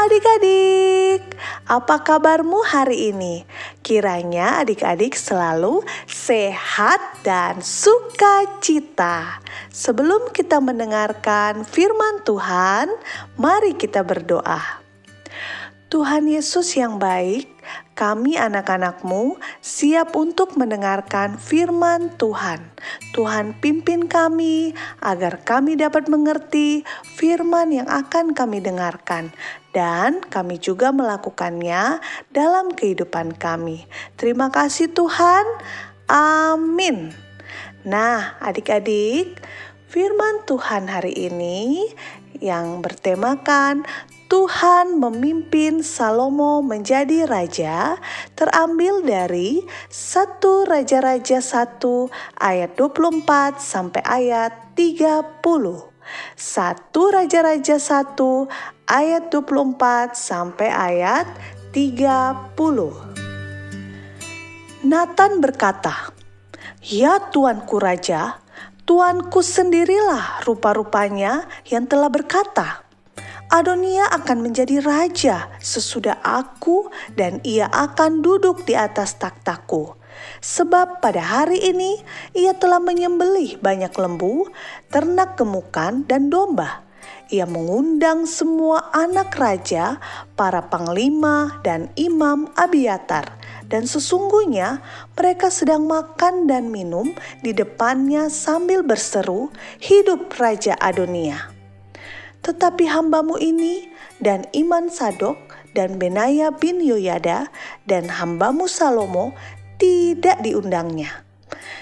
adik-adik, 0.00 1.36
apa 1.68 2.00
kabarmu 2.00 2.64
hari 2.64 3.12
ini? 3.12 3.44
Kiranya 3.84 4.64
adik-adik 4.64 5.12
selalu 5.12 5.84
sehat 6.08 7.00
dan 7.20 7.60
sukacita. 7.60 9.44
Sebelum 9.68 10.32
kita 10.32 10.56
mendengarkan 10.64 11.68
firman 11.68 12.24
Tuhan, 12.24 12.88
mari 13.36 13.76
kita 13.76 14.00
berdoa. 14.00 14.80
Tuhan 15.90 16.30
Yesus 16.30 16.78
yang 16.78 17.02
baik, 17.02 17.50
kami 17.98 18.38
anak-anakmu 18.38 19.36
siap 19.60 20.16
untuk 20.16 20.56
mendengarkan 20.56 21.36
firman 21.36 22.14
Tuhan. 22.16 22.62
Tuhan 23.12 23.58
pimpin 23.58 24.06
kami 24.08 24.72
agar 25.02 25.42
kami 25.42 25.76
dapat 25.76 26.06
mengerti 26.06 26.86
firman 27.18 27.74
yang 27.74 27.90
akan 27.90 28.32
kami 28.32 28.62
dengarkan 28.62 29.34
dan 29.70 30.22
kami 30.22 30.58
juga 30.58 30.90
melakukannya 30.90 32.02
dalam 32.34 32.74
kehidupan 32.74 33.38
kami. 33.38 33.86
Terima 34.18 34.50
kasih 34.50 34.90
Tuhan. 34.90 35.46
Amin. 36.10 37.14
Nah, 37.86 38.36
adik-adik, 38.42 39.40
firman 39.88 40.42
Tuhan 40.44 40.90
hari 40.90 41.14
ini 41.14 41.86
yang 42.42 42.82
bertemakan 42.82 43.86
Tuhan 44.30 45.02
memimpin 45.02 45.82
Salomo 45.82 46.62
menjadi 46.62 47.26
raja 47.26 47.98
terambil 48.38 49.02
dari 49.02 49.58
1 49.90 50.70
Raja-Raja 50.70 51.42
1 51.42 51.82
ayat 52.38 52.70
24 52.78 53.58
sampai 53.58 54.02
ayat 54.06 54.54
30. 54.78 55.42
1 55.42 55.90
Raja-Raja 56.94 57.76
1 57.82 58.79
ayat 58.90 59.30
24 59.30 60.18
sampai 60.18 60.66
ayat 60.66 61.30
30. 61.70 62.90
Nathan 64.82 65.38
berkata, 65.38 66.10
"Ya 66.82 67.22
tuanku 67.30 67.78
raja, 67.78 68.42
tuanku 68.82 69.46
sendirilah 69.46 70.42
rupa-rupanya 70.42 71.46
yang 71.70 71.86
telah 71.86 72.10
berkata, 72.10 72.90
Adonia 73.50 74.06
akan 74.10 74.46
menjadi 74.46 74.78
raja 74.78 75.50
sesudah 75.58 76.22
aku 76.22 76.86
dan 77.18 77.42
ia 77.42 77.66
akan 77.66 78.22
duduk 78.22 78.62
di 78.62 78.78
atas 78.78 79.18
takhtaku. 79.18 79.98
Sebab 80.38 81.02
pada 81.02 81.18
hari 81.18 81.58
ini 81.58 81.98
ia 82.30 82.54
telah 82.54 82.78
menyembelih 82.78 83.58
banyak 83.58 83.90
lembu, 83.98 84.46
ternak 84.86 85.34
gemukan, 85.34 86.06
dan 86.06 86.30
domba. 86.30 86.89
Ia 87.30 87.46
mengundang 87.46 88.26
semua 88.26 88.90
anak 88.90 89.38
raja, 89.38 90.02
para 90.34 90.66
panglima, 90.66 91.62
dan 91.62 91.86
imam 91.94 92.50
Abiatar. 92.58 93.38
Dan 93.70 93.86
sesungguhnya 93.86 94.82
mereka 95.14 95.46
sedang 95.46 95.86
makan 95.86 96.50
dan 96.50 96.74
minum 96.74 97.14
di 97.46 97.54
depannya 97.54 98.26
sambil 98.26 98.82
berseru, 98.82 99.54
"Hidup 99.78 100.34
Raja 100.34 100.74
Adonia!" 100.82 101.54
Tetapi 102.42 102.90
hambamu 102.90 103.38
ini 103.38 103.86
dan 104.18 104.48
Iman 104.50 104.90
Sadok 104.90 105.38
dan 105.76 106.02
Benaya 106.02 106.50
bin 106.50 106.82
Yoyada 106.82 107.46
dan 107.86 108.10
hambamu 108.10 108.66
Salomo 108.66 109.36
tidak 109.78 110.42
diundangnya. 110.42 111.29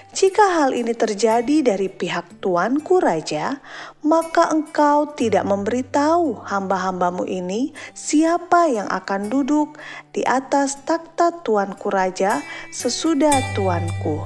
Jika 0.08 0.56
hal 0.56 0.72
ini 0.72 0.96
terjadi 0.96 1.60
dari 1.60 1.92
pihak 1.92 2.40
tuanku 2.40 2.96
raja, 2.96 3.60
maka 4.00 4.48
engkau 4.48 5.12
tidak 5.12 5.44
memberitahu 5.44 6.48
hamba-hambamu 6.48 7.28
ini 7.28 7.76
siapa 7.92 8.72
yang 8.72 8.88
akan 8.88 9.28
duduk 9.28 9.76
di 10.16 10.24
atas 10.24 10.80
takhta 10.88 11.44
tuanku 11.44 11.92
raja 11.92 12.40
sesudah 12.72 13.36
tuanku. 13.52 14.24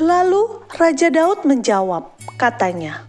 Lalu 0.00 0.64
Raja 0.80 1.12
Daud 1.12 1.44
menjawab, 1.44 2.16
katanya, 2.40 3.04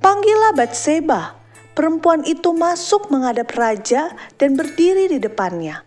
Panggillah 0.00 0.56
Batseba, 0.56 1.40
Perempuan 1.70 2.26
itu 2.26 2.52
masuk 2.52 3.08
menghadap 3.08 3.56
raja 3.56 4.12
dan 4.36 4.52
berdiri 4.52 5.06
di 5.06 5.16
depannya. 5.16 5.80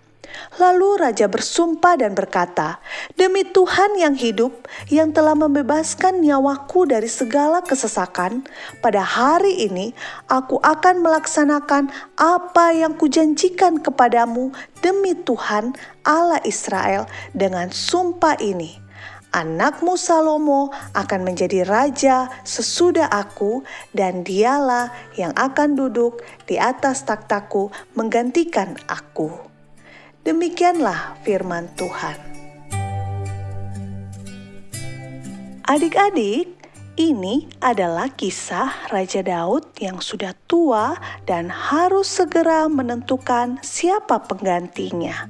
Lalu 0.58 1.02
raja 1.02 1.30
bersumpah 1.31 2.00
dan 2.00 2.14
berkata, 2.14 2.80
"Demi 3.16 3.48
Tuhan 3.48 3.98
yang 4.00 4.16
hidup, 4.16 4.68
yang 4.90 5.12
telah 5.12 5.34
membebaskan 5.34 6.22
nyawaku 6.22 6.90
dari 6.90 7.08
segala 7.08 7.64
kesesakan, 7.66 8.46
pada 8.84 9.03
hari 9.03 9.68
ini 9.68 9.92
aku 10.28 10.59
akan 10.62 11.03
melaksanakan 11.03 11.90
apa 12.20 12.66
yang 12.76 12.96
kujanjikan 12.96 13.82
kepadamu 13.82 14.53
demi 14.84 15.16
Tuhan 15.18 15.76
Allah 16.06 16.42
Israel 16.46 17.09
dengan 17.36 17.72
sumpah 17.72 18.38
ini." 18.40 18.84
anakmu 19.34 19.98
Salomo 19.98 20.70
akan 20.94 21.26
menjadi 21.26 21.66
raja 21.66 22.30
sesudah 22.46 23.09
aku 23.09 23.66
dan 23.92 24.22
dialah 24.22 24.94
yang 25.18 25.34
akan 25.34 25.74
duduk 25.74 26.22
di 26.46 26.62
atas 26.62 27.03
takhtaku 27.03 27.74
menggantikan 27.98 28.78
aku. 28.86 29.53
Demikianlah 30.23 31.19
firman 31.28 31.67
Tuhan. 31.75 32.16
Adik-adik, 35.67 36.47
ini 36.95 37.51
adalah 37.59 38.07
kisah 38.07 38.88
Raja 38.88 39.19
Daud 39.19 39.75
yang 39.84 40.00
sudah 40.00 40.31
tua 40.47 40.95
dan 41.28 41.51
harus 41.51 42.07
segera 42.07 42.72
menentukan 42.72 43.59
siapa 43.59 44.23
penggantinya. 44.23 45.28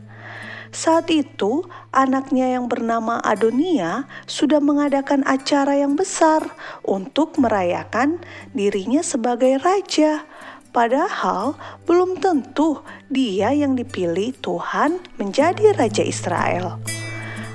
Saat 0.69 1.09
itu, 1.09 1.65
anaknya 1.89 2.57
yang 2.57 2.69
bernama 2.69 3.17
Adonia 3.21 4.05
sudah 4.29 4.61
mengadakan 4.61 5.25
acara 5.25 5.73
yang 5.73 5.97
besar 5.97 6.53
untuk 6.85 7.41
merayakan 7.41 8.21
dirinya 8.53 9.01
sebagai 9.01 9.57
raja. 9.57 10.25
Padahal 10.73 11.53
belum 11.85 12.17
tentu 12.17 12.81
dia 13.06 13.53
yang 13.53 13.78
dipilih 13.78 14.34
Tuhan 14.41 14.97
menjadi 15.22 15.78
raja 15.78 16.01
Israel. 16.01 16.81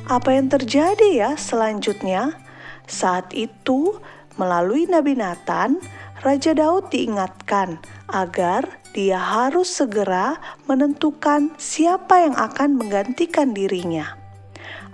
Apa 0.07 0.39
yang 0.39 0.47
terjadi 0.47 1.19
ya 1.27 1.31
selanjutnya? 1.35 2.39
Saat 2.87 3.35
itu, 3.35 3.99
melalui 4.39 4.87
Nabi 4.87 5.19
Nathan, 5.19 5.83
Raja 6.23 6.55
Daud 6.55 6.95
diingatkan 6.95 7.83
agar 8.07 8.65
dia 8.95 9.19
harus 9.19 9.67
segera 9.67 10.39
menentukan 10.71 11.53
siapa 11.59 12.23
yang 12.23 12.39
akan 12.39 12.79
menggantikan 12.79 13.51
dirinya. 13.51 14.15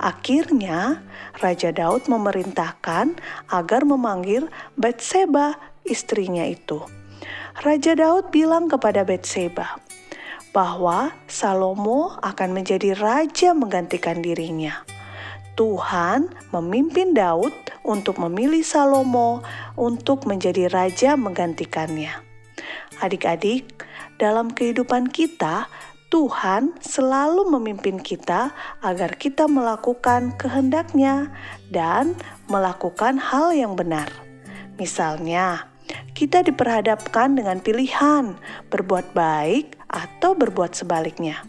Akhirnya, 0.01 0.99
Raja 1.39 1.71
Daud 1.71 2.09
memerintahkan 2.11 3.15
agar 3.53 3.81
memanggil 3.87 4.51
Batseba, 4.75 5.55
istrinya 5.87 6.43
itu. 6.43 7.04
Raja 7.55 7.95
Daud 7.95 8.35
bilang 8.35 8.67
kepada 8.67 9.07
Batseba 9.07 9.79
bahwa 10.51 11.15
Salomo 11.23 12.19
akan 12.19 12.51
menjadi 12.51 12.91
raja 12.99 13.55
menggantikan 13.55 14.19
dirinya. 14.19 14.83
Tuhan 15.55 16.35
memimpin 16.51 17.15
Daud 17.15 17.55
untuk 17.87 18.19
memilih 18.19 18.59
Salomo 18.59 19.39
untuk 19.79 20.27
menjadi 20.27 20.67
raja 20.67 21.15
menggantikannya. 21.15 22.11
Adik-adik, 22.99 23.87
dalam 24.19 24.51
kehidupan 24.51 25.07
kita, 25.07 25.71
Tuhan 26.11 26.75
selalu 26.83 27.55
memimpin 27.55 28.03
kita 28.03 28.51
agar 28.83 29.15
kita 29.15 29.47
melakukan 29.47 30.35
kehendaknya 30.35 31.31
dan 31.71 32.19
melakukan 32.51 33.15
hal 33.15 33.55
yang 33.55 33.79
benar. 33.79 34.11
Misalnya, 34.75 35.71
kita 36.15 36.47
diperhadapkan 36.47 37.35
dengan 37.35 37.59
pilihan 37.59 38.39
berbuat 38.71 39.11
baik 39.11 39.75
atau 39.91 40.31
berbuat 40.31 40.71
sebaliknya. 40.71 41.43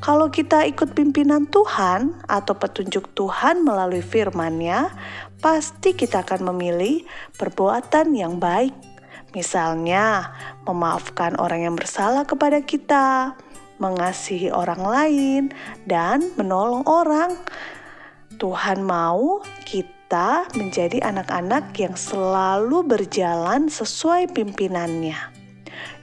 Kalau 0.00 0.32
kita 0.32 0.64
ikut 0.64 0.96
pimpinan 0.96 1.44
Tuhan 1.52 2.16
atau 2.24 2.56
petunjuk 2.56 3.12
Tuhan 3.12 3.62
melalui 3.62 4.00
firman-Nya, 4.00 4.88
pasti 5.44 5.92
kita 5.92 6.24
akan 6.24 6.50
memilih 6.50 7.04
perbuatan 7.36 8.16
yang 8.16 8.40
baik. 8.40 8.72
Misalnya, 9.36 10.32
memaafkan 10.64 11.36
orang 11.36 11.68
yang 11.68 11.76
bersalah 11.76 12.24
kepada 12.24 12.64
kita, 12.64 13.36
mengasihi 13.76 14.48
orang 14.48 14.82
lain, 14.82 15.42
dan 15.84 16.32
menolong 16.40 16.88
orang. 16.88 17.36
Tuhan 18.40 18.80
mau 18.86 19.44
kita 20.08 20.48
menjadi 20.56 21.04
anak-anak 21.04 21.76
yang 21.76 21.92
selalu 21.92 22.80
berjalan 22.80 23.68
sesuai 23.68 24.32
pimpinannya. 24.32 25.20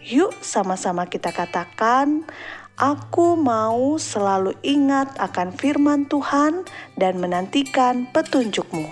Yuk, 0.05 0.29
sama-sama 0.45 1.09
kita 1.09 1.33
katakan, 1.33 2.21
Aku 2.77 3.33
mau 3.33 3.97
selalu 3.97 4.53
ingat 4.61 5.09
akan 5.17 5.49
firman 5.57 6.05
Tuhan 6.05 6.69
dan 7.01 7.17
menantikan 7.17 8.05
petunjukmu. 8.13 8.85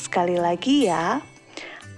Sekali 0.00 0.40
lagi 0.40 0.88
ya, 0.88 1.20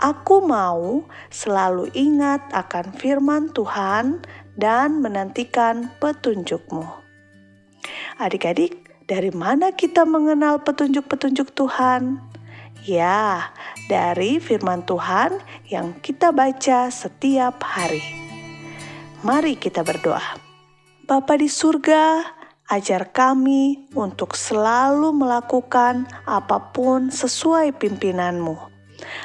aku 0.03 0.43
mau 0.43 1.07
selalu 1.31 1.95
ingat 1.95 2.51
akan 2.51 2.99
firman 2.99 3.55
Tuhan 3.55 4.27
dan 4.59 4.99
menantikan 4.99 5.95
petunjukmu. 6.03 6.83
Adik-adik, 8.19 8.91
dari 9.07 9.31
mana 9.31 9.71
kita 9.71 10.03
mengenal 10.03 10.67
petunjuk-petunjuk 10.67 11.55
Tuhan? 11.55 12.35
Ya, 12.87 13.51
dari 13.91 14.39
firman 14.39 14.87
Tuhan 14.87 15.43
yang 15.67 15.99
kita 15.99 16.31
baca 16.31 16.87
setiap 16.87 17.59
hari. 17.59 17.99
Mari 19.27 19.59
kita 19.59 19.83
berdoa. 19.83 20.39
Bapa 21.03 21.35
di 21.35 21.51
surga, 21.51 22.23
ajar 22.71 23.11
kami 23.11 23.91
untuk 23.99 24.39
selalu 24.39 25.11
melakukan 25.11 26.07
apa 26.31 26.71
pun 26.71 27.11
sesuai 27.11 27.75
pimpinanmu. 27.75 28.55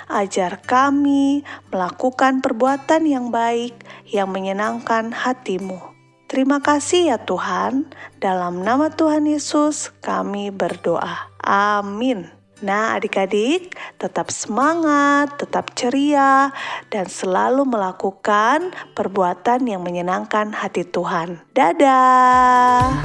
Ajar 0.09 0.65
kami 0.65 1.45
melakukan 1.69 2.41
perbuatan 2.41 3.05
yang 3.05 3.29
baik 3.29 3.77
yang 4.09 4.33
menyenangkan 4.33 5.13
hatimu. 5.13 5.77
Terima 6.25 6.65
kasih 6.65 7.13
ya 7.13 7.17
Tuhan, 7.21 7.93
dalam 8.17 8.65
nama 8.65 8.89
Tuhan 8.89 9.29
Yesus 9.29 9.93
kami 10.01 10.49
berdoa. 10.49 11.29
Amin. 11.45 12.40
Nah, 12.61 12.97
adik-adik, 12.97 13.73
tetap 13.97 14.29
semangat, 14.29 15.37
tetap 15.41 15.73
ceria, 15.73 16.53
dan 16.93 17.09
selalu 17.09 17.65
melakukan 17.65 18.69
perbuatan 18.93 19.65
yang 19.65 19.81
menyenangkan 19.81 20.53
hati 20.53 20.85
Tuhan. 20.85 21.41
Dadah. 21.57 23.01